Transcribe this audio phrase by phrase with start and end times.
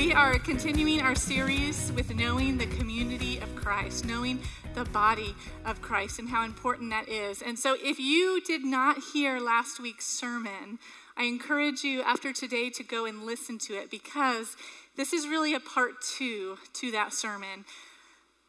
[0.00, 4.40] We are continuing our series with knowing the community of Christ, knowing
[4.72, 5.34] the body
[5.66, 7.42] of Christ, and how important that is.
[7.42, 10.78] And so, if you did not hear last week's sermon,
[11.18, 14.56] I encourage you after today to go and listen to it because
[14.96, 17.66] this is really a part two to that sermon.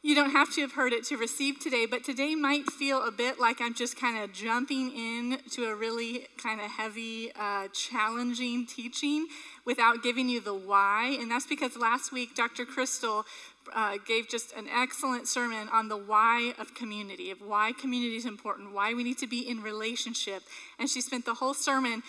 [0.03, 3.11] You don't have to have heard it to receive today, but today might feel a
[3.11, 7.67] bit like I'm just kind of jumping in to a really kind of heavy, uh,
[7.71, 9.27] challenging teaching
[9.63, 11.15] without giving you the why.
[11.21, 12.65] And that's because last week, Dr.
[12.65, 13.27] Crystal
[13.73, 18.25] uh, gave just an excellent sermon on the why of community, of why community is
[18.25, 20.43] important, why we need to be in relationship.
[20.79, 22.03] And she spent the whole sermon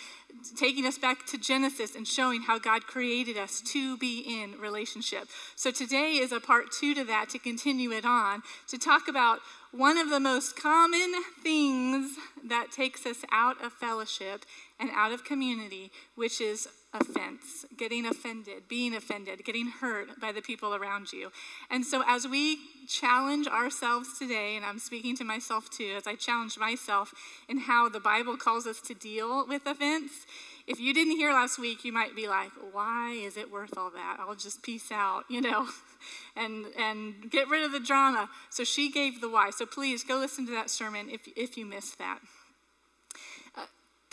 [0.55, 5.27] taking us back to Genesis and showing how God created us to be in relationship.
[5.55, 9.39] So today is a part two to that to continue it on, to talk about
[9.71, 14.45] one of the most common things that takes us out of fellowship
[14.83, 20.41] and out of community, which is offense, getting offended, being offended, getting hurt by the
[20.41, 21.31] people around you.
[21.71, 26.15] And so, as we challenge ourselves today, and I'm speaking to myself too, as I
[26.15, 27.13] challenge myself
[27.47, 30.11] in how the Bible calls us to deal with offense,
[30.67, 33.89] if you didn't hear last week, you might be like, why is it worth all
[33.91, 34.17] that?
[34.19, 35.67] I'll just peace out, you know,
[36.35, 38.29] and, and get rid of the drama.
[38.49, 39.51] So she gave the why.
[39.51, 42.19] So please go listen to that sermon if, if you missed that.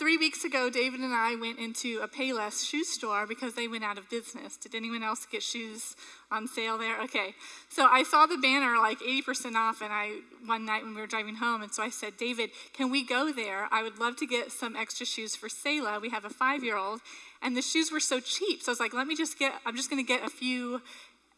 [0.01, 3.83] Three weeks ago, David and I went into a Payless shoe store because they went
[3.83, 4.57] out of business.
[4.57, 5.95] Did anyone else get shoes
[6.31, 6.99] on sale there?
[7.03, 7.35] Okay.
[7.69, 11.05] So I saw the banner like 80% off, and I one night when we were
[11.05, 13.67] driving home, and so I said, David, can we go there?
[13.71, 15.99] I would love to get some extra shoes for Selah.
[15.99, 17.01] We have a five year old,
[17.39, 18.63] and the shoes were so cheap.
[18.63, 20.81] So I was like, let me just get, I'm just going to get a few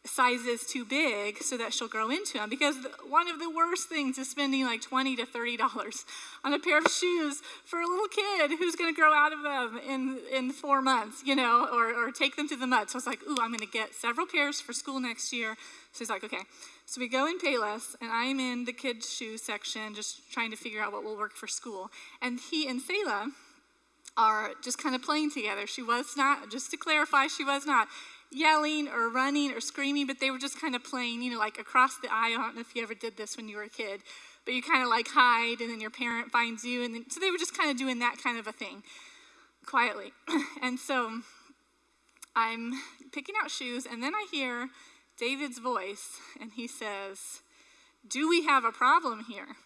[0.06, 2.76] sizes too big so that she'll grow into them because
[3.08, 6.04] one of the worst things is spending like 20 to 30 dollars
[6.44, 9.42] on a pair of shoes for a little kid who's going to grow out of
[9.42, 12.90] them in, in four months you know or, or take them to the mud.
[12.90, 15.56] So i was like ooh i'm going to get several pairs for school next year.
[15.92, 16.42] So he's like okay.
[16.86, 20.56] So we go in payless and i'm in the kids shoe section just trying to
[20.56, 21.90] figure out what will work for school.
[22.20, 23.30] And he and selah
[24.16, 25.66] are just kind of playing together.
[25.66, 27.88] She was not just to clarify she was not
[28.34, 31.58] yelling or running or screaming, but they were just kind of playing, you know, like
[31.58, 32.40] across the aisle.
[32.40, 34.00] I don't know if you ever did this when you were a kid,
[34.44, 36.84] but you kind of like hide and then your parent finds you.
[36.84, 38.82] And then, so they were just kind of doing that kind of a thing
[39.64, 40.12] quietly.
[40.62, 41.20] and so
[42.36, 42.72] I'm
[43.12, 44.68] picking out shoes, and then I hear
[45.18, 47.42] David's voice, and he says,
[48.06, 49.46] Do we have a problem here?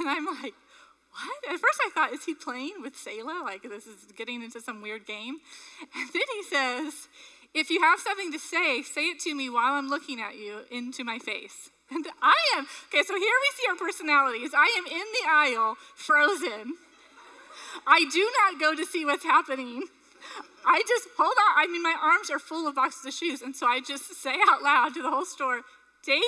[0.00, 0.54] And I'm like,
[1.12, 1.54] what?
[1.54, 3.42] At first I thought, is he playing with Selah?
[3.44, 5.36] Like this is getting into some weird game.
[5.94, 7.08] And then he says,
[7.54, 10.60] if you have something to say, say it to me while I'm looking at you
[10.70, 11.70] into my face.
[11.90, 14.52] And I am, okay, so here we see our personalities.
[14.56, 16.74] I am in the aisle, frozen.
[17.86, 19.84] I do not go to see what's happening.
[20.64, 23.42] I just, hold on, I mean, my arms are full of boxes of shoes.
[23.42, 25.60] And so I just say out loud to the whole store,
[26.04, 26.22] David,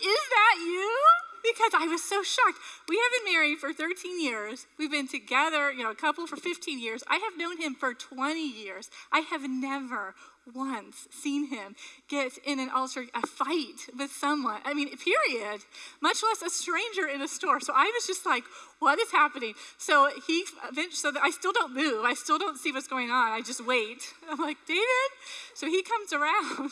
[0.00, 1.25] is that you?
[1.42, 2.58] Because I was so shocked.
[2.88, 4.66] We have been married for 13 years.
[4.78, 7.02] We've been together, you know, a couple for 15 years.
[7.08, 8.90] I have known him for 20 years.
[9.12, 10.14] I have never
[10.54, 11.74] once seen him
[12.08, 14.60] get in an altar, a fight with someone.
[14.64, 15.62] I mean, period.
[16.00, 17.60] Much less a stranger in a store.
[17.60, 18.44] So I was just like,
[18.78, 19.54] what is happening?
[19.78, 20.44] So he,
[20.92, 22.04] so I still don't move.
[22.04, 23.32] I still don't see what's going on.
[23.32, 24.14] I just wait.
[24.30, 25.10] I'm like, David?
[25.54, 26.70] So he comes around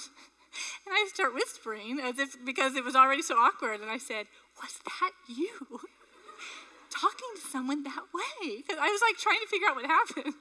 [0.86, 3.80] and I start whispering as if because it was already so awkward.
[3.80, 4.26] And I said,
[4.60, 5.80] was that you?
[6.90, 8.62] Talking to someone that way.
[8.70, 10.34] I was like trying to figure out what happened.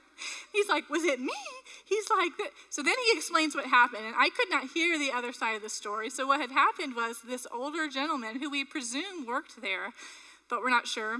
[0.52, 1.32] He's like, Was it me?
[1.84, 2.32] He's like,
[2.70, 4.06] So then he explains what happened.
[4.06, 6.10] And I could not hear the other side of the story.
[6.10, 9.92] So what had happened was this older gentleman who we presume worked there,
[10.48, 11.18] but we're not sure,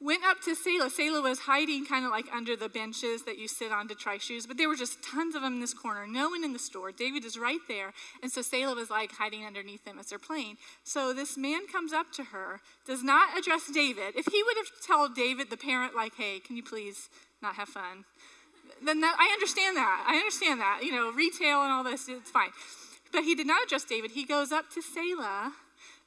[0.00, 0.88] went up to Selah.
[0.88, 4.16] Selah was hiding kind of like under the benches that you sit on to try
[4.16, 6.06] shoes, but there were just tons of them in this corner.
[6.06, 6.90] No one in the store.
[6.90, 7.92] David is right there.
[8.22, 10.56] And so Selah was like hiding underneath them as they're playing.
[10.84, 14.16] So this man comes up to her, does not address David.
[14.16, 17.10] If he would have told David, the parent, like, hey, can you please
[17.42, 18.04] not have fun?
[18.82, 20.06] Then that, I understand that.
[20.08, 20.80] I understand that.
[20.82, 22.50] You know, retail and all this, it's fine.
[23.12, 24.12] But he did not address David.
[24.12, 25.52] He goes up to Selah,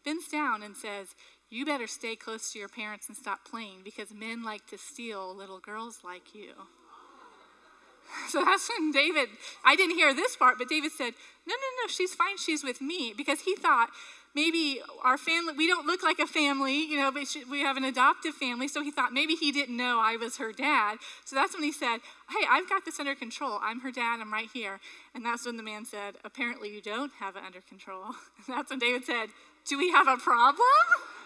[0.03, 1.15] bends down, and says,
[1.53, 5.35] you better stay close to your parents and stop playing because men like to steal
[5.35, 6.51] little girls like you.
[8.29, 9.29] So that's when David,
[9.65, 11.13] I didn't hear this part, but David said,
[11.47, 12.37] No, no, no, she's fine.
[12.37, 13.89] She's with me because he thought
[14.35, 17.83] maybe our family, we don't look like a family, you know, but we have an
[17.83, 18.67] adoptive family.
[18.67, 20.97] So he thought maybe he didn't know I was her dad.
[21.25, 21.97] So that's when he said,
[22.29, 23.59] Hey, I've got this under control.
[23.61, 24.19] I'm her dad.
[24.21, 24.79] I'm right here.
[25.15, 28.03] And that's when the man said, Apparently you don't have it under control.
[28.45, 29.29] And that's when David said,
[29.65, 30.67] Do we have a problem?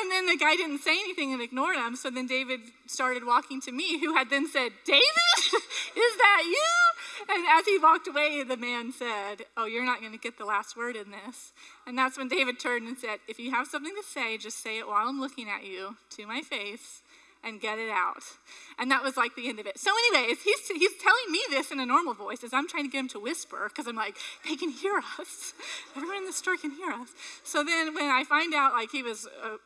[0.00, 1.96] And then the guy didn't say anything and ignored him.
[1.96, 5.02] So then David started walking to me, who had then said, David,
[5.96, 6.94] is that you?
[7.28, 10.44] and as he walked away, the man said, Oh, you're not going to get the
[10.44, 11.52] last word in this.
[11.86, 14.78] And that's when David turned and said, If you have something to say, just say
[14.78, 17.02] it while I'm looking at you to my face
[17.44, 18.22] and get it out.
[18.78, 19.78] And that was like the end of it.
[19.78, 22.90] So, anyways, he's, he's telling me this in a normal voice as I'm trying to
[22.90, 24.16] get him to whisper because I'm like,
[24.48, 25.54] they can hear us.
[25.96, 27.10] Everyone in the store can hear us.
[27.42, 29.56] So then when I find out like he was uh,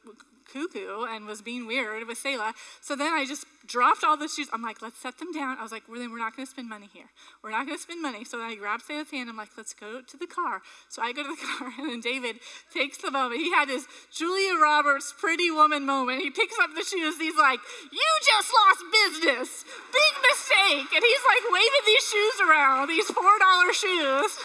[0.52, 2.54] cuckoo and was being weird with Selah.
[2.80, 4.48] So then I just dropped all the shoes.
[4.52, 5.58] I'm like, let's set them down.
[5.58, 7.10] I was like, well, then we're not going to spend money here.
[7.42, 8.24] We're not going to spend money.
[8.24, 9.28] So then I grabbed Selah's hand.
[9.28, 10.62] I'm like, let's go to the car.
[10.88, 12.36] So I go to the car, and then David
[12.72, 13.40] takes the moment.
[13.40, 16.22] He had his Julia Roberts pretty woman moment.
[16.22, 17.18] He picks up the shoes.
[17.18, 17.60] He's like,
[17.92, 19.64] you just lost business.
[19.92, 20.88] Big mistake.
[20.94, 24.38] And he's like waving these shoes around, these $4 shoes.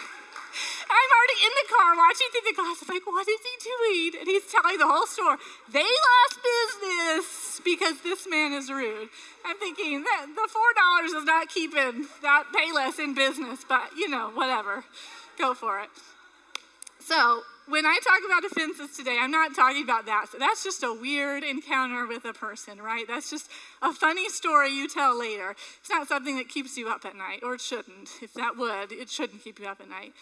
[0.89, 2.77] I'm already in the car watching through the glass.
[2.81, 4.21] I'm like, what is he doing?
[4.21, 5.37] And he's telling the whole store,
[5.71, 9.09] they lost business because this man is rude.
[9.45, 14.31] I'm thinking that the $4 is not keeping that Payless in business, but you know,
[14.33, 14.83] whatever.
[15.37, 15.89] Go for it.
[16.99, 20.27] So, when I talk about offenses today, I'm not talking about that.
[20.31, 23.05] So that's just a weird encounter with a person, right?
[23.07, 23.49] That's just
[23.81, 25.55] a funny story you tell later.
[25.79, 28.09] It's not something that keeps you up at night, or it shouldn't.
[28.21, 30.13] If that would, it shouldn't keep you up at night.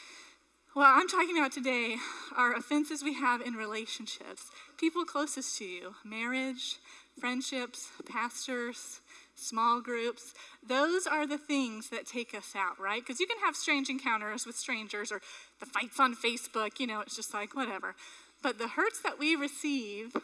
[0.74, 1.98] What I'm talking about today
[2.34, 6.78] are offenses we have in relationships, people closest to you, marriage,
[7.20, 9.02] friendships, pastors,
[9.36, 10.34] small groups.
[10.66, 13.02] Those are the things that take us out, right?
[13.02, 15.20] Because you can have strange encounters with strangers or
[15.60, 17.94] the fights on Facebook, you know, it's just like whatever.
[18.42, 20.16] But the hurts that we receive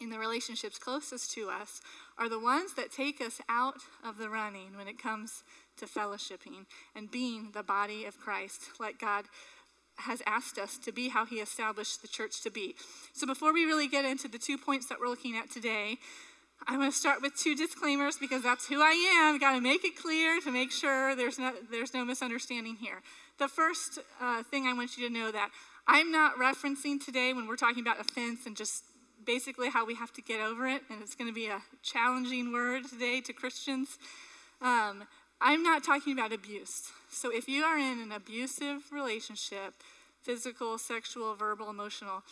[0.00, 1.82] in the relationships closest to us
[2.16, 5.42] are the ones that take us out of the running when it comes
[5.82, 9.24] to fellowshipping and being the body of Christ, like God
[9.98, 12.74] has asked us to be, how He established the church to be.
[13.12, 15.98] So, before we really get into the two points that we're looking at today,
[16.66, 19.38] I'm going to start with two disclaimers because that's who I am.
[19.38, 23.02] Got to make it clear to make sure there's no, there's no misunderstanding here.
[23.38, 25.50] The first uh, thing I want you to know that
[25.88, 28.84] I'm not referencing today when we're talking about offense and just
[29.24, 32.52] basically how we have to get over it, and it's going to be a challenging
[32.52, 33.98] word today to Christians.
[34.60, 35.04] Um,
[35.42, 36.90] I'm not talking about abuse.
[37.10, 39.74] So if you are in an abusive relationship,
[40.22, 42.22] physical, sexual, verbal, emotional,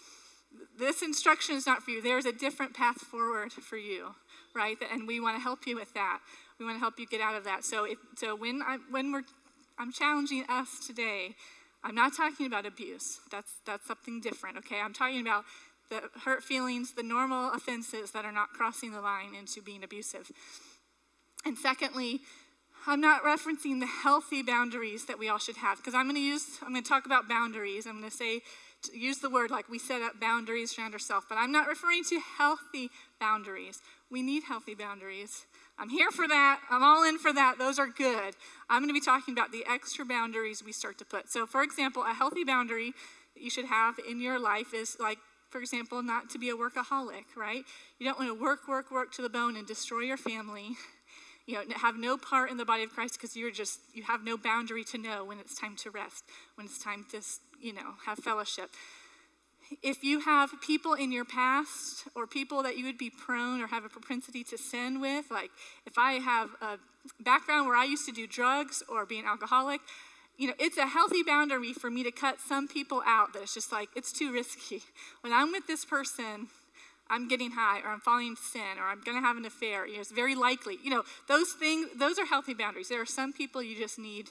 [0.78, 2.00] this instruction is not for you.
[2.00, 4.14] There's a different path forward for you,
[4.54, 4.76] right?
[4.92, 6.20] And we want to help you with that.
[6.58, 7.64] We want to help you get out of that.
[7.64, 9.22] So, if, so when I when we're
[9.78, 11.34] I'm challenging us today,
[11.82, 13.20] I'm not talking about abuse.
[13.30, 14.58] That's that's something different.
[14.58, 15.44] Okay, I'm talking about
[15.88, 20.30] the hurt feelings, the normal offenses that are not crossing the line into being abusive.
[21.44, 22.20] And secondly,
[22.86, 26.22] I'm not referencing the healthy boundaries that we all should have because I'm going to
[26.22, 27.86] use, I'm going to talk about boundaries.
[27.86, 28.40] I'm going to say,
[28.92, 32.20] use the word like we set up boundaries around ourselves, but I'm not referring to
[32.38, 32.90] healthy
[33.20, 33.80] boundaries.
[34.10, 35.44] We need healthy boundaries.
[35.78, 36.60] I'm here for that.
[36.70, 37.58] I'm all in for that.
[37.58, 38.34] Those are good.
[38.68, 41.30] I'm going to be talking about the extra boundaries we start to put.
[41.30, 42.92] So, for example, a healthy boundary
[43.34, 45.18] that you should have in your life is like,
[45.50, 47.64] for example, not to be a workaholic, right?
[47.98, 50.76] You don't want to work, work, work to the bone and destroy your family
[51.50, 54.24] you know, have no part in the body of Christ because you're just, you have
[54.24, 56.24] no boundary to know when it's time to rest,
[56.54, 57.20] when it's time to,
[57.60, 58.70] you know, have fellowship.
[59.82, 63.68] If you have people in your past or people that you would be prone or
[63.68, 65.50] have a propensity to sin with, like
[65.86, 66.78] if I have a
[67.20, 69.80] background where I used to do drugs or be an alcoholic,
[70.36, 73.54] you know, it's a healthy boundary for me to cut some people out that it's
[73.54, 74.82] just like, it's too risky.
[75.20, 76.48] When I'm with this person,
[77.10, 79.86] I'm getting high or I'm falling into sin or I'm going to have an affair.
[79.86, 80.78] You know, it's very likely.
[80.82, 82.88] You know, those things, those are healthy boundaries.
[82.88, 84.30] There are some people you just need,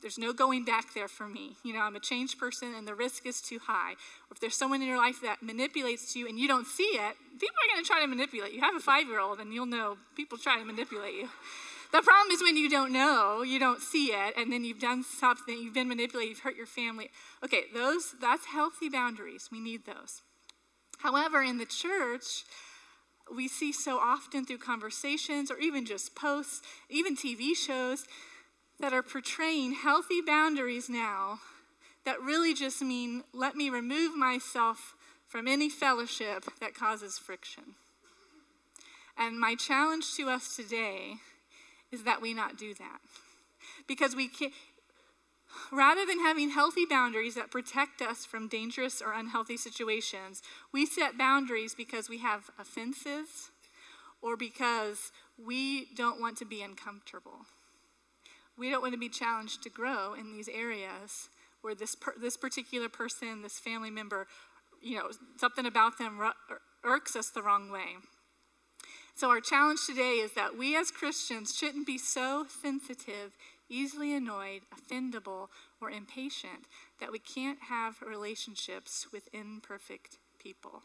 [0.00, 1.56] there's no going back there for me.
[1.62, 3.92] You know, I'm a changed person and the risk is too high.
[3.92, 7.16] Or if there's someone in your life that manipulates you and you don't see it,
[7.32, 8.60] people are going to try to manipulate you.
[8.60, 11.28] Have a five year old and you'll know people try to manipulate you.
[11.92, 15.02] The problem is when you don't know, you don't see it, and then you've done
[15.02, 17.10] something, you've been manipulated, you've hurt your family.
[17.44, 19.48] Okay, those that's healthy boundaries.
[19.50, 20.22] We need those.
[21.02, 22.44] However, in the church,
[23.34, 28.04] we see so often through conversations or even just posts, even TV shows,
[28.78, 31.40] that are portraying healthy boundaries now
[32.04, 34.94] that really just mean let me remove myself
[35.26, 37.74] from any fellowship that causes friction.
[39.16, 41.16] And my challenge to us today
[41.92, 43.00] is that we not do that.
[43.86, 44.52] Because we can't,
[45.72, 50.42] Rather than having healthy boundaries that protect us from dangerous or unhealthy situations,
[50.72, 53.50] we set boundaries because we have offenses
[54.22, 57.46] or because we don't want to be uncomfortable.
[58.58, 61.28] We don't want to be challenged to grow in these areas
[61.62, 64.26] where this, per, this particular person, this family member,
[64.82, 66.20] you know, something about them
[66.84, 67.96] irks us the wrong way.
[69.14, 73.32] So, our challenge today is that we as Christians shouldn't be so sensitive
[73.70, 75.48] easily annoyed, offendable,
[75.80, 76.66] or impatient,
[77.00, 80.82] that we can't have relationships with imperfect people.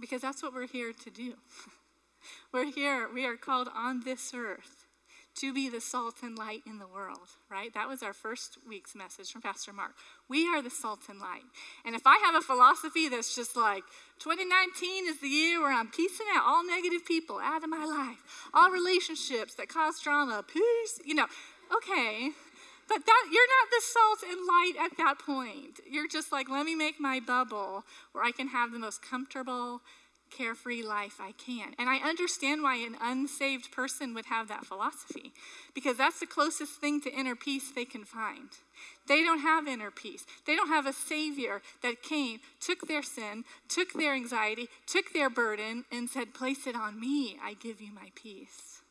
[0.00, 1.34] Because that's what we're here to do.
[2.52, 4.83] we're here, we are called on this earth
[5.36, 7.74] to be the salt and light in the world, right?
[7.74, 9.92] That was our first week's message from Pastor Mark.
[10.28, 11.42] We are the salt and light.
[11.84, 13.82] And if I have a philosophy that's just like,
[14.20, 18.48] 2019 is the year where I'm piecing out all negative people out of my life,
[18.54, 21.26] all relationships that cause drama, peace, you know,
[21.76, 22.30] okay.
[22.86, 25.80] But that you're not the salt and light at that point.
[25.90, 29.80] You're just like, let me make my bubble where I can have the most comfortable,
[30.36, 31.74] carefree life I can.
[31.78, 35.32] And I understand why an unsaved person would have that philosophy,
[35.74, 38.50] because that's the closest thing to inner peace they can find.
[39.06, 40.24] They don't have inner peace.
[40.46, 45.30] They don't have a Savior that came, took their sin, took their anxiety, took their
[45.30, 47.38] burden, and said, Place it on me.
[47.42, 48.82] I give you my peace.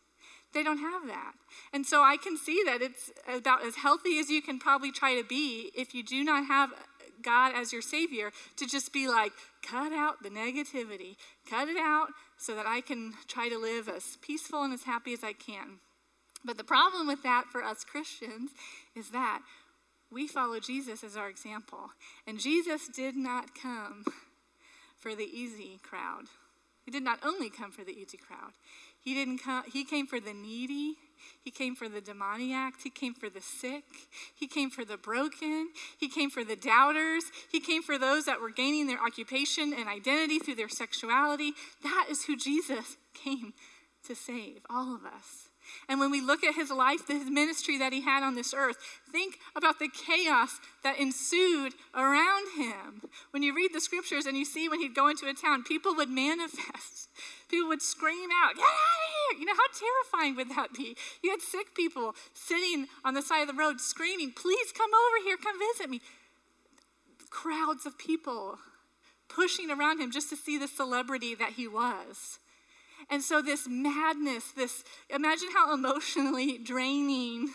[0.54, 1.34] They don't have that.
[1.74, 5.16] And so I can see that it's about as healthy as you can probably try
[5.20, 6.72] to be if you do not have
[7.24, 9.32] God as your Savior to just be like,
[9.64, 11.16] cut out the negativity,
[11.50, 15.14] cut it out so that I can try to live as peaceful and as happy
[15.14, 15.80] as I can.
[16.46, 18.52] But the problem with that for us Christians
[18.96, 19.42] is that
[20.12, 21.90] we follow Jesus as our example.
[22.28, 24.04] And Jesus did not come
[24.98, 26.26] for the easy crowd.
[26.86, 28.52] He did not only come for the easy crowd.
[29.00, 30.96] He didn't come he came for the needy,
[31.44, 32.76] he came for the demoniac.
[32.84, 33.84] He came for the sick.
[34.34, 35.70] He came for the broken.
[35.98, 37.26] He came for the doubters.
[37.52, 41.54] He came for those that were gaining their occupation and identity through their sexuality.
[41.82, 43.54] That is who Jesus came
[44.08, 45.50] to save, all of us.
[45.88, 48.78] And when we look at his life, his ministry that he had on this earth,
[49.12, 53.02] think about the chaos that ensued around him.
[53.32, 55.96] When you read the scriptures and you see when he'd go into a town, people
[55.96, 57.10] would manifest
[57.54, 59.40] People would scream out, Get out of here!
[59.42, 59.68] You know, how
[60.12, 60.98] terrifying would that be?
[61.22, 65.24] You had sick people sitting on the side of the road screaming, Please come over
[65.24, 66.02] here, come visit me.
[67.30, 68.58] Crowds of people
[69.30, 72.40] pushing around him just to see the celebrity that he was.
[73.10, 77.50] And so, this madness, this imagine how emotionally draining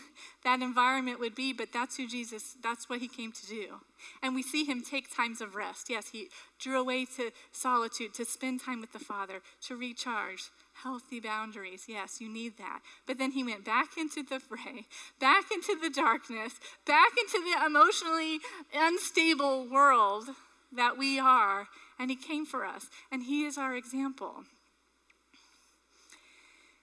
[0.44, 3.80] that environment would be, but that's who Jesus, that's what he came to do.
[4.22, 5.90] And we see him take times of rest.
[5.90, 6.28] Yes, he
[6.58, 10.50] drew away to solitude, to spend time with the Father, to recharge.
[10.82, 11.86] Healthy boundaries.
[11.88, 12.80] Yes, you need that.
[13.04, 14.86] But then he went back into the fray,
[15.18, 18.38] back into the darkness, back into the emotionally
[18.72, 20.28] unstable world
[20.72, 21.66] that we are.
[21.98, 22.86] And he came for us.
[23.10, 24.44] And he is our example.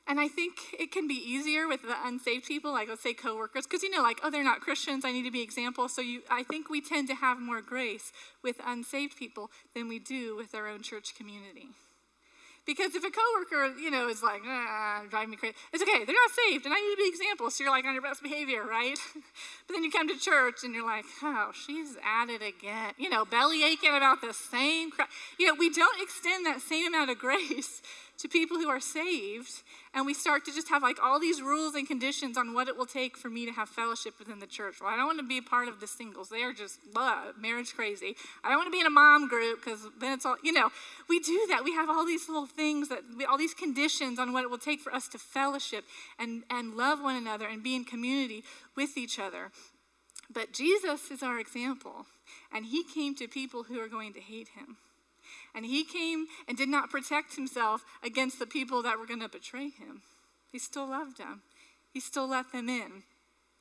[0.08, 3.66] And I think it can be easier with the unsaved people, like let's say coworkers,
[3.66, 5.90] because you know, like, oh, they're not Christians, I need to be example.
[5.90, 8.12] So you I think we tend to have more grace
[8.44, 11.70] with unsaved people than we do with our own church community.
[12.66, 16.16] Because if a coworker, you know, is like, ah, driving me crazy, it's okay, they're
[16.16, 18.64] not saved, and I need to be example, so you're like on your best behavior,
[18.66, 18.98] right?
[19.68, 22.94] but then you come to church and you're like, oh, she's at it again.
[22.98, 25.10] You know, belly aching about the same crap.
[25.38, 27.84] You know, we don't extend that same amount of grace
[28.18, 31.76] to people who are saved and we start to just have like all these rules
[31.76, 34.76] and conditions on what it will take for me to have fellowship within the church.
[34.80, 36.30] Well, I don't want to be a part of the singles.
[36.30, 38.16] They are just blah, marriage crazy.
[38.44, 40.70] I don't want to be in a mom group because then it's all, you know,
[41.10, 41.64] we do that.
[41.64, 44.80] We have all these little things that, all these conditions on what it will take
[44.80, 45.86] for us to fellowship
[46.20, 48.44] and, and love one another and be in community
[48.76, 49.52] with each other.
[50.34, 52.08] But Jesus is our example,
[52.54, 54.78] and he came to people who are going to hate him.
[55.56, 59.30] And he came and did not protect himself against the people that were going to
[59.30, 60.02] betray him.
[60.52, 61.42] He still loved them,
[61.94, 63.04] he still let them in.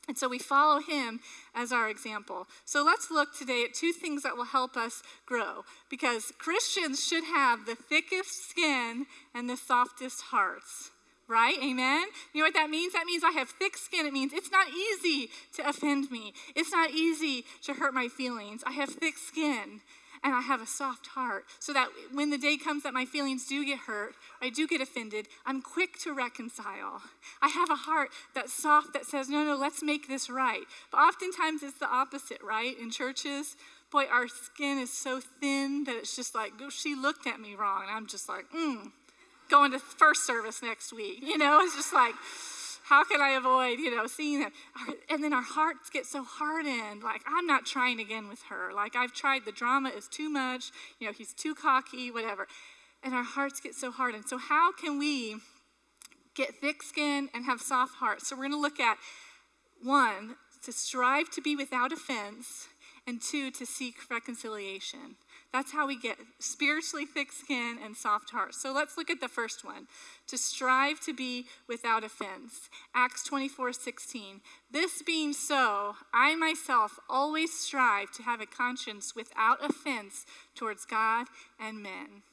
[0.06, 1.20] And so we follow him
[1.54, 2.46] as our example.
[2.66, 5.64] So let's look today at two things that will help us grow.
[5.88, 10.90] Because Christians should have the thickest skin and the softest hearts
[11.28, 11.56] right?
[11.62, 12.04] Amen?
[12.32, 12.92] You know what that means?
[12.92, 14.06] That means I have thick skin.
[14.06, 18.62] It means it's not easy to offend me, it's not easy to hurt my feelings.
[18.66, 19.80] I have thick skin
[20.24, 23.46] and I have a soft heart so that when the day comes that my feelings
[23.46, 27.02] do get hurt, I do get offended, I'm quick to reconcile.
[27.42, 30.64] I have a heart that's soft that says, no, no, let's make this right.
[30.90, 32.74] But oftentimes it's the opposite, right?
[32.80, 33.56] In churches,
[33.92, 37.82] boy, our skin is so thin that it's just like, she looked at me wrong.
[37.82, 38.90] And I'm just like, mm,
[39.50, 41.18] going to first service next week.
[41.22, 42.14] You know, it's just like,
[42.84, 44.52] how can I avoid, you know, seeing that?
[45.08, 47.02] And then our hearts get so hardened.
[47.02, 48.72] Like, I'm not trying again with her.
[48.74, 50.70] Like, I've tried, the drama is too much.
[50.98, 52.46] You know, he's too cocky, whatever.
[53.02, 54.26] And our hearts get so hardened.
[54.26, 55.36] So, how can we
[56.34, 58.28] get thick skin and have soft hearts?
[58.28, 58.98] So, we're going to look at
[59.82, 62.68] one, to strive to be without offense
[63.06, 65.16] and two, to seek reconciliation.
[65.54, 68.60] That's how we get spiritually thick skin and soft hearts.
[68.60, 69.86] So let's look at the first one
[70.26, 72.68] to strive to be without offense.
[72.92, 74.40] Acts 24 16.
[74.72, 81.28] This being so, I myself always strive to have a conscience without offense towards God
[81.60, 82.24] and men.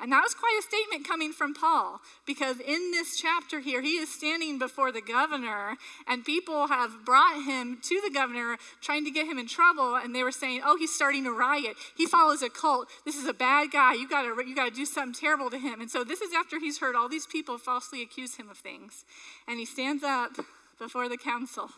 [0.00, 3.96] And that was quite a statement coming from Paul, because in this chapter here, he
[3.98, 9.10] is standing before the governor, and people have brought him to the governor trying to
[9.10, 11.76] get him in trouble, and they were saying, Oh, he's starting a riot.
[11.96, 12.88] He follows a cult.
[13.04, 13.94] This is a bad guy.
[13.94, 15.80] You gotta, you gotta do something terrible to him.
[15.80, 19.04] And so this is after he's heard all these people falsely accuse him of things.
[19.46, 20.32] And he stands up
[20.78, 21.70] before the council.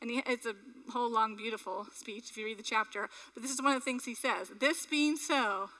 [0.00, 0.54] And he, it's a
[0.90, 3.08] whole long, beautiful speech if you read the chapter.
[3.34, 5.70] But this is one of the things he says This being so,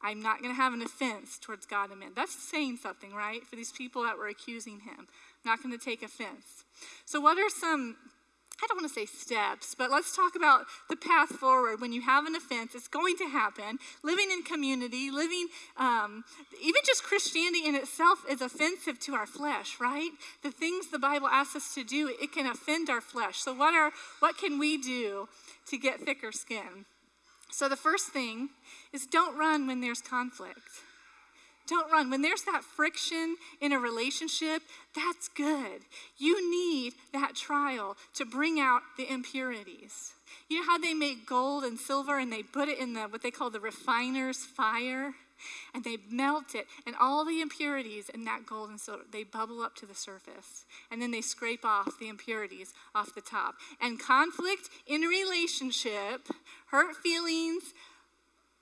[0.00, 2.10] I'm not going to have an offense towards God and men.
[2.14, 3.44] That's saying something, right?
[3.44, 4.98] For these people that were accusing him.
[4.98, 5.06] I'm
[5.44, 6.64] not going to take offense.
[7.04, 7.96] So, what are some,
[8.62, 11.80] I don't want to say steps, but let's talk about the path forward.
[11.80, 13.78] When you have an offense, it's going to happen.
[14.04, 16.24] Living in community, living, um,
[16.62, 20.10] even just Christianity in itself is offensive to our flesh, right?
[20.44, 23.38] The things the Bible asks us to do, it can offend our flesh.
[23.38, 23.90] So, what, are,
[24.20, 25.28] what can we do
[25.66, 26.86] to get thicker skin?
[27.50, 28.50] So, the first thing
[28.92, 30.60] is don't run when there's conflict.
[31.68, 32.08] Don't run.
[32.08, 34.62] When there's that friction in a relationship,
[34.94, 35.82] that's good.
[36.16, 40.14] You need that trial to bring out the impurities.
[40.48, 43.22] You know how they make gold and silver and they put it in the what
[43.22, 45.14] they call the refiner's fire?
[45.74, 49.60] And they melt it, and all the impurities in that gold and silver, they bubble
[49.60, 50.64] up to the surface.
[50.90, 53.54] And then they scrape off the impurities off the top.
[53.80, 56.28] And conflict in relationship,
[56.66, 57.74] hurt feelings,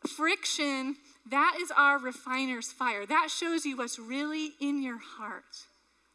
[0.06, 0.97] friction,
[1.30, 3.06] that is our refiner's fire.
[3.06, 5.66] That shows you what's really in your heart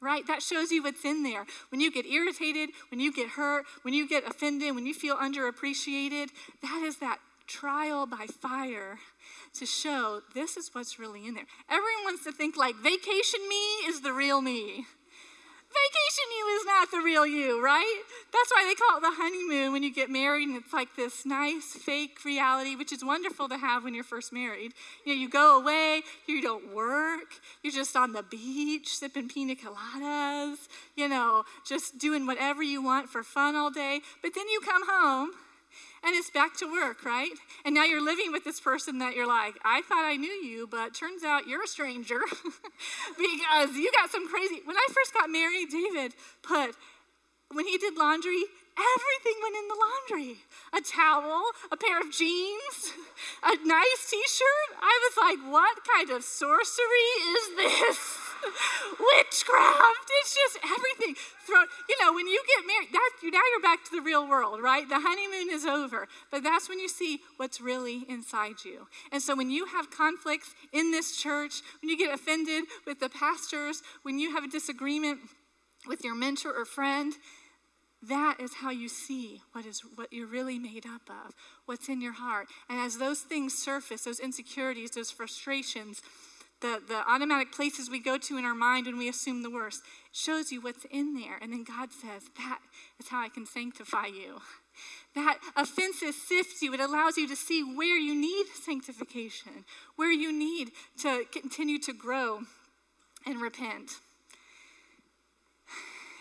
[0.01, 0.25] right?
[0.25, 1.45] That shows you what's in there.
[1.69, 5.15] When you get irritated, when you get hurt, when you get offended, when you feel
[5.15, 6.29] underappreciated,
[6.61, 8.99] that is that trial by fire
[9.53, 11.45] to show this is what's really in there.
[11.69, 14.85] Everyone wants to think like vacation me is the real me.
[15.71, 18.01] Vacation you is not the real you, right?
[18.33, 21.25] That's why they call it the honeymoon when you get married, and it's like this
[21.25, 24.73] nice fake reality, which is wonderful to have when you're first married.
[25.05, 29.55] You know, you go away, you don't work, you're just on the beach sipping pina
[29.55, 30.57] coladas,
[30.97, 34.01] you know, just doing whatever you want for fun all day.
[34.21, 35.31] But then you come home
[36.03, 37.33] and it's back to work, right?
[37.63, 40.67] And now you're living with this person that you're like, I thought I knew you,
[40.67, 42.21] but turns out you're a stranger
[43.17, 44.61] because you got some crazy.
[44.65, 46.75] When I first got married, David put,
[47.51, 48.43] when he did laundry,
[48.77, 50.37] everything went in the laundry
[50.73, 52.93] a towel, a pair of jeans,
[53.43, 54.77] a nice t shirt.
[54.81, 58.17] I was like, what kind of sorcery is this?
[58.43, 60.07] witchcraft.
[60.21, 61.15] It's just everything.
[61.89, 64.87] You know, when you get married, that, now you're back to the real world, right?
[64.87, 66.07] The honeymoon is over.
[66.31, 68.87] But that's when you see what's really inside you.
[69.11, 73.09] And so when you have conflicts in this church, when you get offended with the
[73.09, 75.19] pastors, when you have a disagreement
[75.87, 77.13] with your mentor or friend,
[78.03, 82.01] that is how you see what is what you're really made up of what's in
[82.01, 86.01] your heart and as those things surface those insecurities those frustrations
[86.61, 89.81] the, the automatic places we go to in our mind when we assume the worst.
[90.11, 91.37] Shows you what's in there.
[91.41, 92.59] And then God says, That
[92.99, 94.39] is how I can sanctify you.
[95.15, 96.73] That offenses sift you.
[96.73, 101.93] It allows you to see where you need sanctification, where you need to continue to
[101.93, 102.41] grow
[103.25, 103.99] and repent.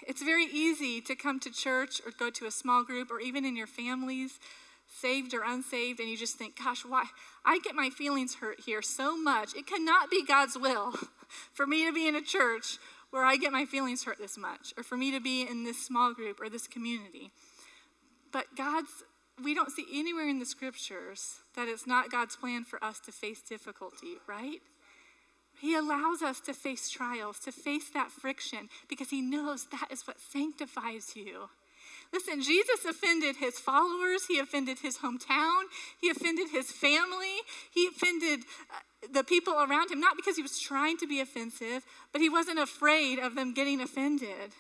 [0.07, 3.45] It's very easy to come to church or go to a small group or even
[3.45, 4.41] in your families
[5.01, 7.05] saved or unsaved, and you just think, gosh, why?
[7.45, 9.55] I get my feelings hurt here so much.
[9.55, 10.95] It cannot be God's will
[11.53, 12.79] for me to be in a church
[13.11, 15.85] where I get my feelings hurt this much, or for me to be in this
[15.85, 17.33] small group or this community.
[18.33, 19.03] But God's,
[19.43, 23.13] we don't see anywhere in the scriptures that it's not God's plan for us to
[23.13, 24.61] face difficulty, right?
[25.61, 30.07] He allows us to face trials, to face that friction, because He knows that is
[30.07, 31.51] what sanctifies you.
[32.13, 35.63] Listen, Jesus offended his followers, he offended his hometown,
[36.01, 37.39] he offended his family,
[37.73, 38.81] he offended uh,
[39.13, 42.59] the people around him, not because he was trying to be offensive, but he wasn't
[42.59, 44.53] afraid of them getting offended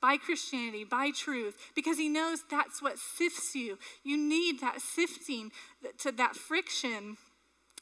[0.00, 3.78] by Christianity, by truth, because he knows that's what sifts you.
[4.04, 5.50] You need that sifting
[5.98, 7.16] to that friction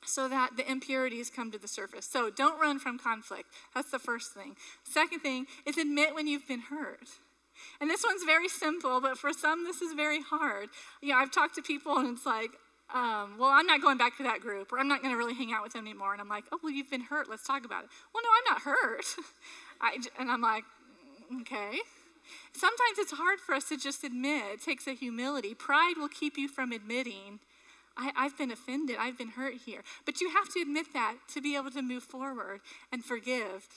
[0.04, 2.06] so that the impurities come to the surface.
[2.06, 3.48] So don't run from conflict.
[3.74, 4.56] That's the first thing.
[4.84, 7.08] Second thing is admit when you've been hurt.
[7.80, 10.68] And this one's very simple, but for some, this is very hard.
[11.02, 12.50] You know, I've talked to people and it's like,
[12.94, 15.34] um, well, I'm not going back to that group, or I'm not going to really
[15.34, 16.12] hang out with them anymore.
[16.12, 17.28] And I'm like, oh, well, you've been hurt.
[17.28, 17.90] Let's talk about it.
[18.14, 19.04] Well, no, I'm not hurt.
[19.80, 20.64] I, and I'm like,
[21.40, 21.78] okay.
[22.52, 24.44] Sometimes it's hard for us to just admit.
[24.54, 25.54] It takes a humility.
[25.54, 27.40] Pride will keep you from admitting
[27.96, 28.96] I, I've been offended.
[28.98, 29.82] I've been hurt here.
[30.04, 32.60] But you have to admit that to be able to move forward
[32.92, 33.68] and forgive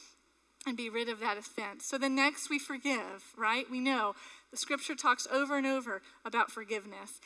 [0.66, 1.86] and be rid of that offense.
[1.86, 3.66] So the next we forgive, right?
[3.70, 4.14] We know
[4.52, 7.20] the scripture talks over and over about forgiveness.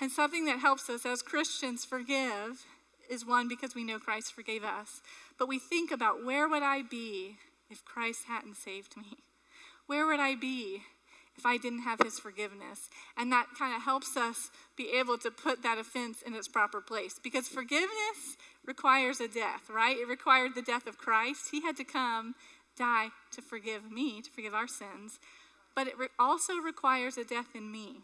[0.00, 2.64] And something that helps us as Christians forgive
[3.10, 5.02] is one because we know Christ forgave us.
[5.38, 7.36] But we think about where would I be
[7.68, 9.18] if Christ hadn't saved me?
[9.86, 10.82] Where would I be
[11.36, 12.88] if I didn't have his forgiveness?
[13.16, 16.80] And that kind of helps us be able to put that offense in its proper
[16.80, 19.96] place because forgiveness requires a death, right?
[19.96, 21.48] It required the death of Christ.
[21.50, 22.34] He had to come,
[22.76, 25.18] die to forgive me, to forgive our sins.
[25.74, 28.00] But it re- also requires a death in me.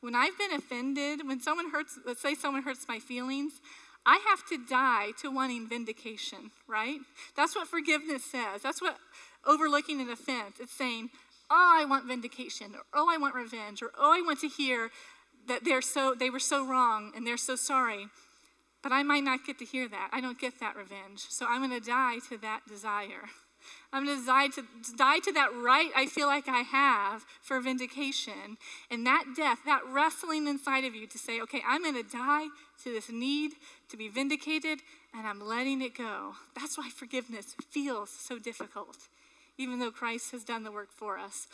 [0.00, 3.60] When I've been offended, when someone hurts, let's say someone hurts my feelings,
[4.06, 7.00] I have to die to wanting vindication, right?
[7.36, 8.62] That's what forgiveness says.
[8.62, 8.96] That's what
[9.46, 10.56] overlooking an offense.
[10.60, 11.10] It's saying,
[11.50, 14.90] oh, I want vindication, or oh, I want revenge, or oh, I want to hear
[15.48, 18.08] that they're so they were so wrong and they're so sorry.
[18.82, 20.10] But I might not get to hear that.
[20.12, 21.26] I don't get that revenge.
[21.28, 23.28] So I'm going to die to that desire.
[23.92, 24.64] I'm going to die to,
[24.96, 28.56] die to that right I feel like I have for vindication.
[28.90, 32.46] And that death, that wrestling inside of you to say, okay, I'm going to die
[32.84, 33.52] to this need
[33.90, 34.80] to be vindicated,
[35.12, 36.34] and I'm letting it go.
[36.54, 39.08] That's why forgiveness feels so difficult,
[39.56, 41.48] even though Christ has done the work for us.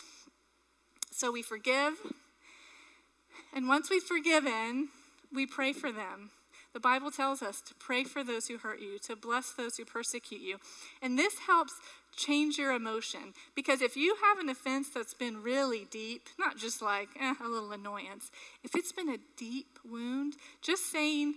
[1.10, 1.94] So we forgive,
[3.54, 4.88] and once we've forgiven,
[5.32, 6.30] we pray for them.
[6.74, 9.84] The Bible tells us to pray for those who hurt you, to bless those who
[9.84, 10.58] persecute you.
[11.00, 11.74] And this helps
[12.16, 13.32] change your emotion.
[13.54, 17.48] Because if you have an offense that's been really deep, not just like eh, a
[17.48, 18.32] little annoyance,
[18.64, 21.34] if it's been a deep wound, just saying,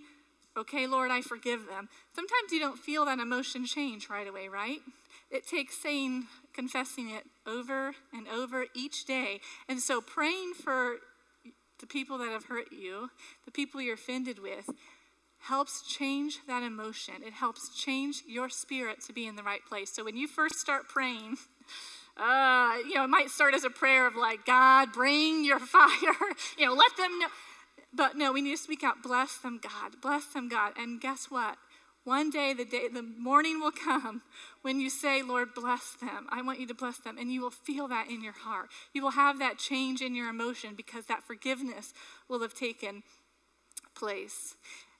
[0.57, 4.79] okay, Lord, I forgive them, sometimes you don't feel that emotion change right away, right?
[5.29, 9.41] It takes saying, confessing it over and over each day.
[9.69, 10.95] And so praying for
[11.79, 13.11] the people that have hurt you,
[13.45, 14.69] the people you're offended with,
[15.47, 17.15] helps change that emotion.
[17.25, 19.91] It helps change your spirit to be in the right place.
[19.93, 21.37] So when you first start praying,
[22.17, 25.89] uh, you know, it might start as a prayer of like, God, bring your fire,
[26.57, 27.27] you know, let them know.
[27.93, 30.73] But no, we need to speak out, bless them, God, bless them, God.
[30.77, 31.57] And guess what?
[32.03, 34.21] One day, the day, the morning will come
[34.61, 36.27] when you say, Lord, bless them.
[36.29, 37.17] I want you to bless them.
[37.17, 38.69] And you will feel that in your heart.
[38.93, 41.93] You will have that change in your emotion because that forgiveness
[42.29, 43.03] will have taken
[43.93, 44.55] place.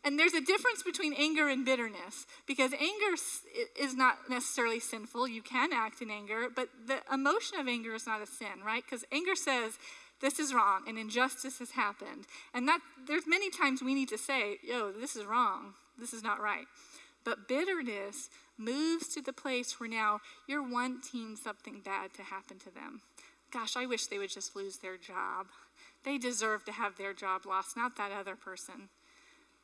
[0.08, 3.18] And there's a difference between anger and bitterness because anger
[3.78, 5.28] is not necessarily sinful.
[5.28, 8.84] You can act in anger, but the emotion of anger is not a sin, right?
[8.90, 9.74] Because anger says,
[10.22, 12.26] this is wrong and injustice has happened.
[12.54, 15.74] And that there's many times we need to say, yo, this is wrong.
[16.00, 16.68] This is not right.
[17.26, 22.74] But bitterness moves to the place where now you're wanting something bad to happen to
[22.74, 23.02] them.
[23.52, 25.48] Gosh, I wish they would just lose their job.
[26.06, 28.88] They deserve to have their job lost, not that other person.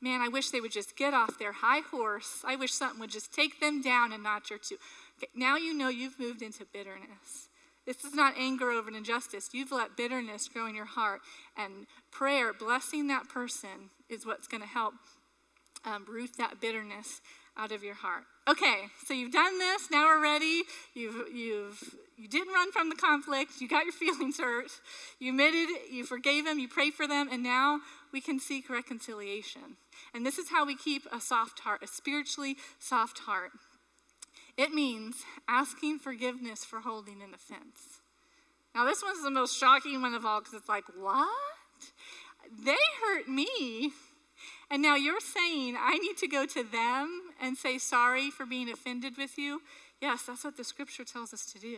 [0.03, 2.43] Man, I wish they would just get off their high horse.
[2.45, 4.75] I wish something would just take them down a notch or two.
[5.17, 7.47] Okay, now you know you've moved into bitterness.
[7.85, 9.51] This is not anger over an injustice.
[9.53, 11.21] You've let bitterness grow in your heart.
[11.55, 14.93] And prayer, blessing that person, is what's going to help
[15.85, 17.21] um, root that bitterness
[17.55, 18.23] out of your heart.
[18.45, 19.89] Okay, so you've done this.
[19.89, 20.63] Now we're ready.
[20.93, 23.61] You've you've you didn't run from the conflict.
[23.61, 24.67] You got your feelings hurt.
[25.19, 25.69] You admitted.
[25.89, 26.59] You forgave them.
[26.59, 27.79] You prayed for them, and now
[28.13, 29.77] we can seek reconciliation.
[30.13, 33.51] And this is how we keep a soft heart, a spiritually soft heart.
[34.55, 38.01] It means asking forgiveness for holding an offense.
[38.75, 41.27] Now, this one's the most shocking one of all because it's like, what?
[42.63, 43.91] They hurt me.
[44.69, 48.69] And now you're saying I need to go to them and say sorry for being
[48.69, 49.61] offended with you?
[50.01, 51.77] Yes, that's what the scripture tells us to do.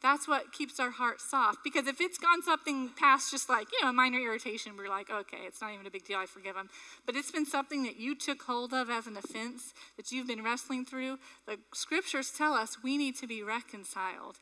[0.00, 1.58] That's what keeps our heart soft.
[1.64, 5.10] Because if it's gone something past just like, you know, a minor irritation, we're like,
[5.10, 6.70] okay, it's not even a big deal, I forgive them.
[7.04, 10.44] But it's been something that you took hold of as an offense, that you've been
[10.44, 11.18] wrestling through.
[11.46, 14.38] The scriptures tell us we need to be reconciled.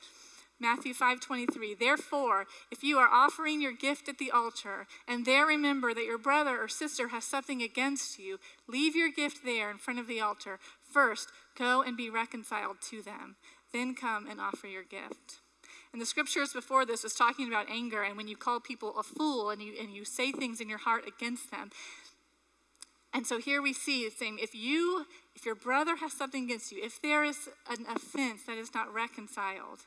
[0.58, 5.92] Matthew 5:23 Therefore if you are offering your gift at the altar and there remember
[5.92, 10.00] that your brother or sister has something against you leave your gift there in front
[10.00, 13.36] of the altar first go and be reconciled to them
[13.74, 15.40] then come and offer your gift
[15.92, 19.02] and the scriptures before this was talking about anger and when you call people a
[19.02, 21.70] fool and you, and you say things in your heart against them.
[23.14, 26.70] And so here we see it's saying if you, if your brother has something against
[26.70, 29.86] you, if there is an offense that is not reconciled,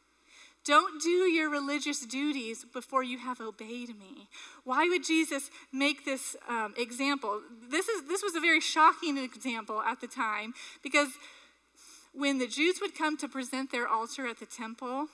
[0.66, 4.28] don't do your religious duties before you have obeyed me.
[4.64, 7.42] Why would Jesus make this um, example?
[7.70, 11.10] This, is, this was a very shocking example at the time because
[12.14, 15.08] when the Jews would come to present their altar at the temple,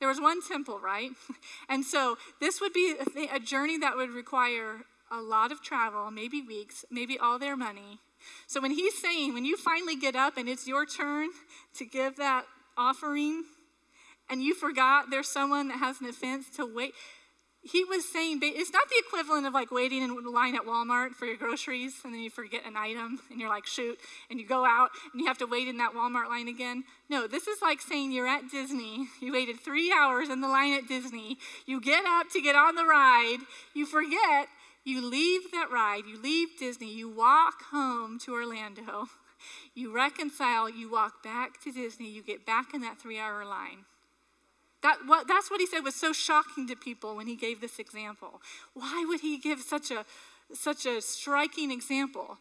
[0.00, 1.10] there was one temple, right?
[1.68, 2.94] And so this would be
[3.32, 8.00] a, journey that would require a lot of travel, maybe weeks, maybe all their money.
[8.46, 11.28] So when he's saying, when you finally get up and it's your turn
[11.74, 12.44] to give that
[12.76, 13.44] offering,
[14.28, 16.94] and you forgot there's someone that has an offense to wait,
[17.70, 21.26] he was saying it's not the equivalent of like waiting in line at Walmart for
[21.26, 23.98] your groceries and then you forget an item and you're like, shoot,
[24.30, 26.84] and you go out and you have to wait in that Walmart line again.
[27.08, 29.08] No, this is like saying you're at Disney.
[29.20, 31.38] You waited three hours in the line at Disney.
[31.66, 33.38] You get up to get on the ride.
[33.74, 34.48] You forget.
[34.84, 36.04] You leave that ride.
[36.06, 36.92] You leave Disney.
[36.92, 39.08] You walk home to Orlando.
[39.74, 40.70] You reconcile.
[40.70, 42.08] You walk back to Disney.
[42.08, 43.84] You get back in that three hour line.
[44.82, 47.78] That, what, that's what he said was so shocking to people when he gave this
[47.78, 48.40] example.
[48.74, 50.04] Why would he give such a,
[50.52, 52.38] such a striking example?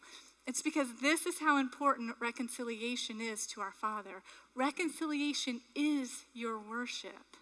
[0.48, 4.22] It's because this is how important reconciliation is to our Father.
[4.54, 7.35] Reconciliation is your worship.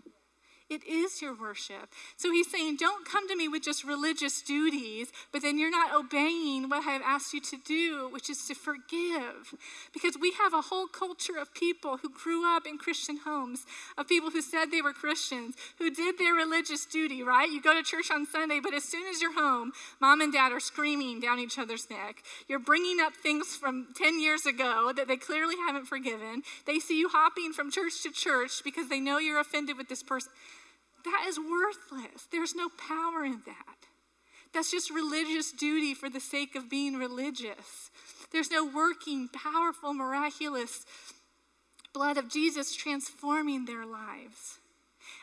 [0.74, 1.90] It is your worship.
[2.18, 5.94] So he's saying, don't come to me with just religious duties, but then you're not
[5.94, 9.54] obeying what I have asked you to do, which is to forgive.
[9.94, 13.68] Because we have a whole culture of people who grew up in Christian homes,
[14.00, 17.52] of people who said they were Christians, who did their religious duty, right?
[17.52, 20.52] You go to church on Sunday, but as soon as you're home, mom and dad
[20.52, 22.24] are screaming down each other's neck.
[22.48, 26.42] You're bringing up things from 10 years ago that they clearly haven't forgiven.
[26.66, 30.02] They see you hopping from church to church because they know you're offended with this
[30.02, 30.32] person.
[31.06, 32.28] That is worthless.
[32.32, 33.88] There's no power in that.
[34.54, 37.90] That's just religious duty for the sake of being religious.
[38.32, 40.86] There's no working, powerful, miraculous
[41.94, 44.60] blood of Jesus transforming their lives.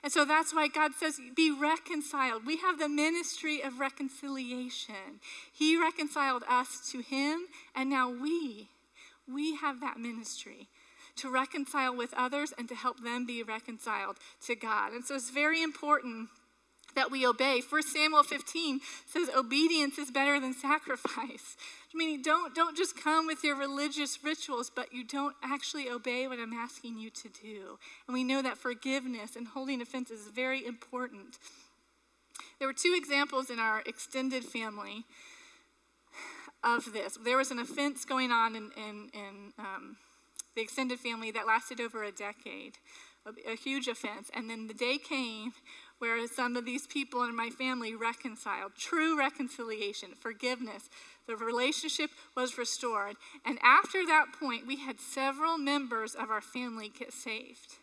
[0.03, 2.47] And so that's why God says, be reconciled.
[2.47, 5.21] We have the ministry of reconciliation.
[5.53, 8.69] He reconciled us to Him, and now we,
[9.33, 10.69] we have that ministry
[11.21, 14.93] to reconcile with others and to help them be reconciled to God.
[14.93, 16.29] And so it's very important
[16.95, 17.63] that we obey.
[17.69, 21.57] 1 Samuel 15 says obedience is better than sacrifice.
[21.95, 26.39] Meaning don't don't just come with your religious rituals, but you don't actually obey what
[26.39, 27.79] I'm asking you to do.
[28.07, 31.39] And we know that forgiveness and holding offense is very important.
[32.59, 35.05] There were two examples in our extended family
[36.63, 37.19] of this.
[37.25, 39.97] There was an offense going on in, in, in um,
[40.55, 42.79] the extended family that lasted over a decade,
[43.27, 44.31] a, a huge offense.
[44.35, 45.53] And then the day came
[45.99, 50.89] where some of these people in my family reconciled, true reconciliation, forgiveness.
[51.27, 53.17] The relationship was restored.
[53.45, 57.77] And after that point, we had several members of our family get saved.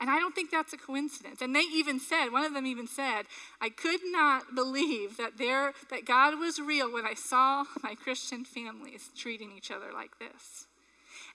[0.00, 1.42] And I don't think that's a coincidence.
[1.42, 3.22] And they even said, one of them even said,
[3.60, 8.44] I could not believe that there that God was real when I saw my Christian
[8.44, 10.67] families treating each other like this.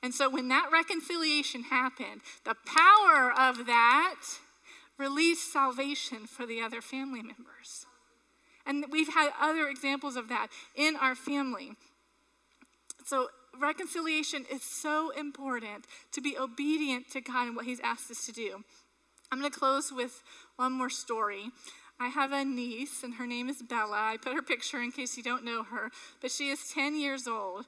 [0.04, 4.20] And so when that reconciliation happened, the power of that
[5.00, 7.86] released salvation for the other family members.
[8.66, 11.72] And we've had other examples of that in our family.
[13.06, 18.26] So reconciliation is so important to be obedient to God and what He's asked us
[18.26, 18.64] to do.
[19.32, 20.22] I'm going to close with
[20.58, 21.46] one more story.
[22.00, 23.98] I have a niece, and her name is Bella.
[23.98, 25.90] I put her picture in case you don't know her,
[26.22, 27.66] but she is 10 years old.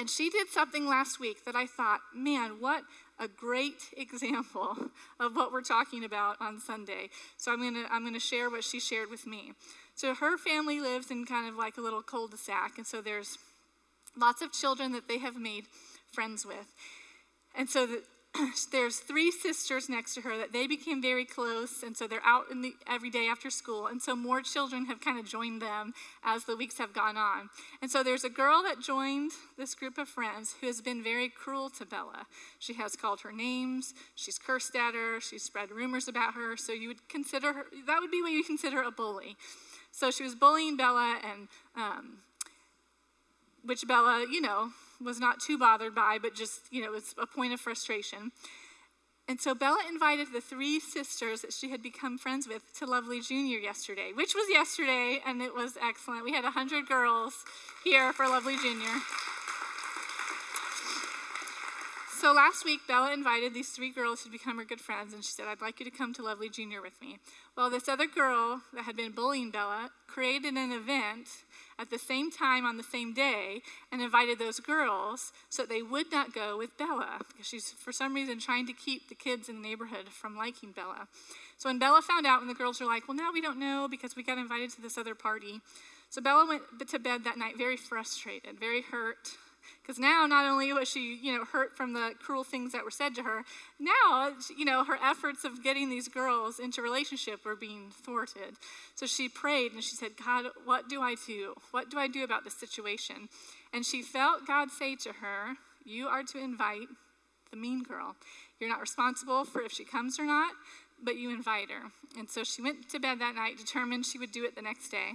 [0.00, 2.84] And she did something last week that I thought, man, what
[3.18, 4.74] a great example
[5.20, 7.10] of what we're talking about on Sunday.
[7.36, 9.52] So I'm going to I'm to share what she shared with me.
[9.94, 13.36] So her family lives in kind of like a little cul-de-sac and so there's
[14.16, 15.66] lots of children that they have made
[16.10, 16.74] friends with.
[17.54, 18.02] And so the,
[18.72, 22.44] there's three sisters next to her that they became very close and so they're out
[22.50, 25.92] in the every day after school and so more children have kind of joined them
[26.24, 27.50] as the weeks have gone on.
[27.82, 31.28] And so there's a girl that joined this group of friends who has been very
[31.28, 32.26] cruel to bella.
[32.58, 36.72] She has called her names she's cursed at her she's spread rumors about her so
[36.72, 39.36] you would consider her that would be what you consider a bully.
[39.90, 42.18] So she was bullying bella and um,
[43.64, 44.70] which bella you know
[45.02, 48.32] was not too bothered by, but just, you know, it was a point of frustration.
[49.28, 53.20] And so Bella invited the three sisters that she had become friends with to Lovely
[53.20, 56.24] Junior yesterday, which was yesterday, and it was excellent.
[56.24, 57.44] We had 100 girls
[57.84, 58.90] here for Lovely Junior.
[62.20, 65.32] So last week, Bella invited these three girls to become her good friends, and she
[65.32, 67.16] said, I'd like you to come to Lovely Junior with me.
[67.56, 71.28] Well, this other girl that had been bullying Bella created an event
[71.78, 76.12] at the same time on the same day and invited those girls so they would
[76.12, 79.62] not go with Bella because she's, for some reason, trying to keep the kids in
[79.62, 81.08] the neighborhood from liking Bella.
[81.56, 83.88] So when Bella found out, when the girls were like, Well, now we don't know
[83.90, 85.62] because we got invited to this other party.
[86.10, 89.38] So Bella went to bed that night very frustrated, very hurt,
[89.82, 92.90] Because now, not only was she, you know, hurt from the cruel things that were
[92.90, 93.44] said to her,
[93.78, 98.56] now, you know, her efforts of getting these girls into relationship were being thwarted.
[98.94, 101.54] So she prayed and she said, God, what do I do?
[101.70, 103.28] What do I do about this situation?
[103.72, 106.88] And she felt God say to her, You are to invite
[107.50, 108.16] the mean girl.
[108.58, 110.52] You're not responsible for if she comes or not,
[111.02, 111.90] but you invite her.
[112.18, 114.90] And so she went to bed that night, determined she would do it the next
[114.90, 115.12] day.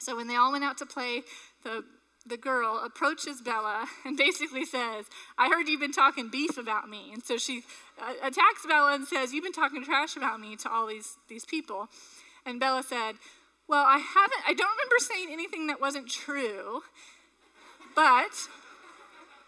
[0.00, 1.22] So when they all went out to play,
[1.62, 1.84] the
[2.26, 5.06] the girl approaches Bella and basically says,
[5.36, 7.10] I heard you've been talking beef about me.
[7.12, 7.62] And so she
[8.00, 11.44] uh, attacks Bella and says, You've been talking trash about me to all these, these
[11.44, 11.88] people.
[12.46, 13.14] And Bella said,
[13.68, 16.82] Well, I haven't, I don't remember saying anything that wasn't true,
[17.94, 18.48] but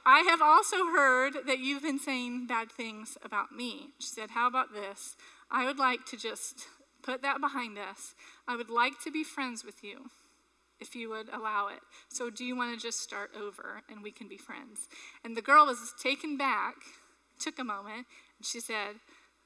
[0.04, 3.90] I have also heard that you've been saying bad things about me.
[3.98, 5.16] She said, How about this?
[5.50, 6.66] I would like to just
[7.02, 8.14] put that behind us.
[8.48, 10.10] I would like to be friends with you
[10.80, 11.80] if you would allow it.
[12.08, 14.88] So, do you want to just start over and we can be friends?
[15.24, 16.74] And the girl was taken back,
[17.38, 18.06] took a moment,
[18.38, 18.96] and she said,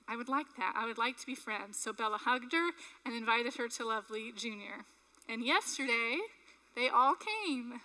[0.08, 0.74] I would like that.
[0.76, 1.78] I would like to be friends.
[1.78, 2.70] So, Bella hugged her
[3.04, 4.84] and invited her to Lovely Junior.
[5.28, 6.18] And yesterday,
[6.74, 7.80] they all came.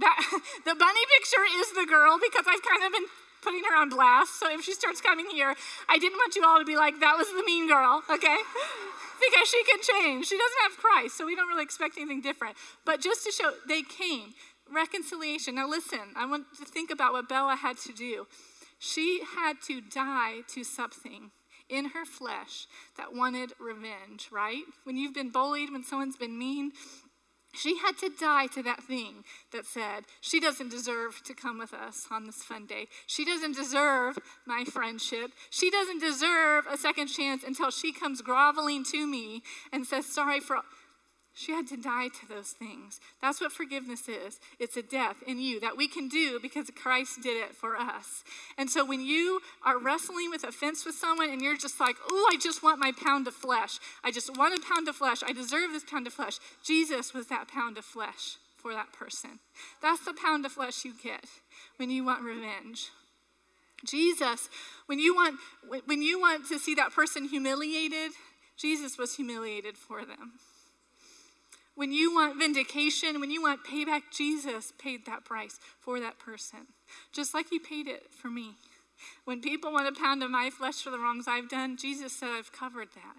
[0.00, 0.18] That,
[0.64, 3.06] the bunny picture is the girl because I've kind of been
[3.42, 4.38] putting her on blast.
[4.38, 5.54] So if she starts coming here,
[5.88, 8.36] I didn't want you all to be like, that was the mean girl, okay?
[9.20, 10.26] because she can change.
[10.26, 12.56] She doesn't have Christ, so we don't really expect anything different.
[12.84, 14.34] But just to show, they came.
[14.72, 15.56] Reconciliation.
[15.56, 18.26] Now, listen, I want to think about what Bella had to do.
[18.78, 21.32] She had to die to something
[21.68, 24.62] in her flesh that wanted revenge, right?
[24.84, 26.72] When you've been bullied, when someone's been mean,
[27.52, 31.74] she had to die to that thing that said, she doesn't deserve to come with
[31.74, 32.86] us on this fun day.
[33.06, 35.32] She doesn't deserve my friendship.
[35.50, 40.40] She doesn't deserve a second chance until she comes groveling to me and says, Sorry
[40.40, 40.60] for.
[41.40, 43.00] She had to die to those things.
[43.22, 44.38] That's what forgiveness is.
[44.58, 48.24] It's a death in you that we can do because Christ did it for us.
[48.58, 52.28] And so when you are wrestling with offense with someone and you're just like, oh,
[52.30, 53.78] I just want my pound of flesh.
[54.04, 55.22] I just want a pound of flesh.
[55.26, 56.36] I deserve this pound of flesh.
[56.62, 59.38] Jesus was that pound of flesh for that person.
[59.80, 61.24] That's the pound of flesh you get
[61.78, 62.90] when you want revenge.
[63.86, 64.50] Jesus,
[64.84, 65.40] when you want
[65.86, 68.10] when you want to see that person humiliated,
[68.58, 70.32] Jesus was humiliated for them.
[71.80, 76.66] When you want vindication, when you want payback, Jesus paid that price for that person,
[77.10, 78.56] just like He paid it for me.
[79.24, 82.28] When people want a pound of my flesh for the wrongs I've done, Jesus said,
[82.32, 83.16] I've covered that.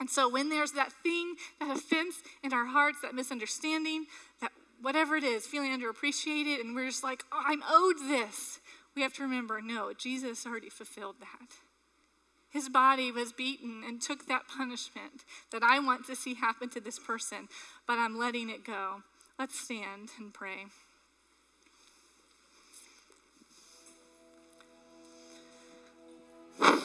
[0.00, 4.06] And so when there's that thing, that offense in our hearts, that misunderstanding,
[4.40, 8.58] that whatever it is, feeling underappreciated, and we're just like, oh, I'm owed this,
[8.96, 11.56] we have to remember no, Jesus already fulfilled that.
[12.54, 16.80] His body was beaten and took that punishment that I want to see happen to
[16.80, 17.48] this person,
[17.84, 19.02] but I'm letting it go.
[19.36, 20.66] Let's stand and pray.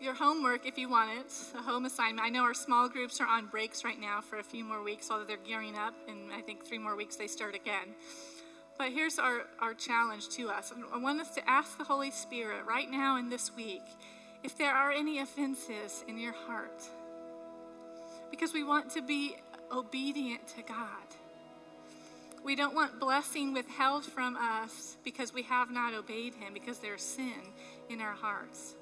[0.00, 2.26] your homework if you want it, a home assignment.
[2.26, 5.12] I know our small groups are on breaks right now for a few more weeks,
[5.12, 7.94] although they're gearing up, and I think three more weeks they start again.
[8.76, 10.72] But here's our, our challenge to us.
[10.92, 13.82] I want us to ask the Holy Spirit right now in this week
[14.42, 16.82] if there are any offenses in your heart.
[18.30, 19.36] Because we want to be
[19.70, 21.06] obedient to God.
[22.42, 27.00] We don't want blessing withheld from us because we have not obeyed Him, because there's
[27.00, 27.32] sin
[27.88, 28.74] in our hearts.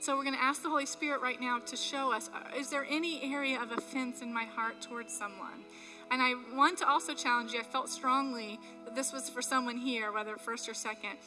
[0.00, 2.70] So we're going to ask the Holy Spirit right now to show us uh, is
[2.70, 5.64] there any area of offense in my heart towards someone?
[6.10, 7.60] And I want to also challenge you.
[7.60, 11.18] I felt strongly that this was for someone here, whether first or second.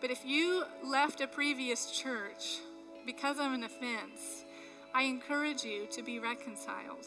[0.00, 2.58] But if you left a previous church
[3.06, 4.44] because of an offense,
[4.94, 7.06] I encourage you to be reconciled.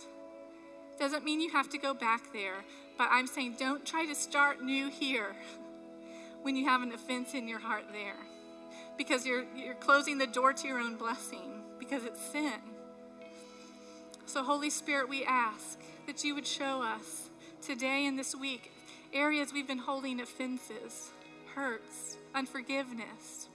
[1.00, 2.66] Doesn't mean you have to go back there,
[2.98, 5.36] but I'm saying don't try to start new here
[6.42, 8.18] when you have an offense in your heart there.
[8.98, 12.60] Because you're, you're closing the door to your own blessing because it's sin.
[14.26, 17.30] So, Holy Spirit, we ask that you would show us
[17.62, 18.72] today and this week
[19.14, 21.12] areas we've been holding offenses,
[21.54, 23.48] hurts, unforgiveness.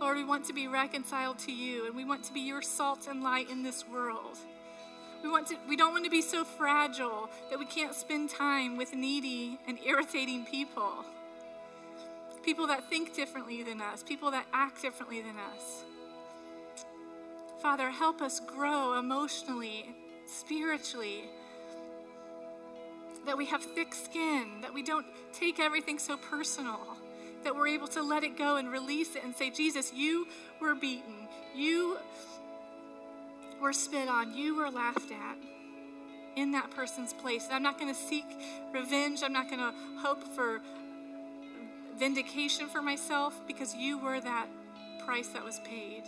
[0.00, 3.08] Lord, we want to be reconciled to you and we want to be your salt
[3.10, 4.38] and light in this world.
[5.24, 8.76] We, want to, we don't want to be so fragile that we can't spend time
[8.76, 11.04] with needy and irritating people.
[12.44, 15.82] People that think differently than us, people that act differently than us.
[17.60, 19.96] Father, help us grow emotionally,
[20.30, 21.24] spiritually,
[23.26, 26.80] that we have thick skin, that we don't take everything so personal,
[27.44, 30.26] that we're able to let it go and release it and say, Jesus, you
[30.60, 31.28] were beaten.
[31.54, 31.98] You
[33.60, 35.36] were spit on, you were laughed at
[36.36, 37.46] in that person's place.
[37.46, 38.24] And I'm not going to seek
[38.72, 39.22] revenge.
[39.22, 40.60] I'm not going to hope for
[41.98, 44.46] vindication for myself because you were that
[45.04, 46.04] price that was paid.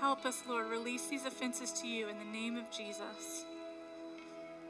[0.00, 3.44] Help us, Lord, release these offenses to you in the name of Jesus.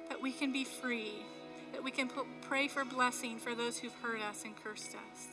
[0.08, 1.24] That we can be free,
[1.72, 2.10] that we can
[2.42, 5.28] pray for blessing for those who've hurt us and cursed us.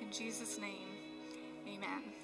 [0.00, 0.88] In Jesus' name,
[1.68, 2.15] amen.